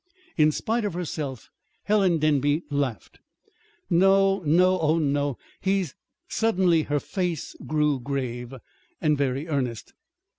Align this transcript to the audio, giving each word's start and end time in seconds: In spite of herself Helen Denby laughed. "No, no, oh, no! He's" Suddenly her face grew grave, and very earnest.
In 0.35 0.51
spite 0.51 0.83
of 0.83 0.95
herself 0.95 1.51
Helen 1.83 2.17
Denby 2.17 2.63
laughed. 2.71 3.19
"No, 3.87 4.39
no, 4.39 4.79
oh, 4.79 4.97
no! 4.97 5.37
He's" 5.59 5.93
Suddenly 6.27 6.81
her 6.89 6.99
face 6.99 7.55
grew 7.67 7.99
grave, 7.99 8.55
and 8.99 9.15
very 9.15 9.47
earnest. 9.47 9.93